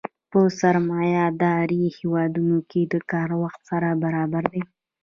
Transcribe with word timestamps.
په 0.31 0.39
سرمایه 0.61 1.25
داري 1.41 1.83
هېوادونو 1.97 2.57
کې 2.69 2.81
د 2.93 2.95
کار 3.11 3.29
وخت 3.41 3.61
سره 3.69 3.89
برابر 4.03 4.43
دی 4.53 4.61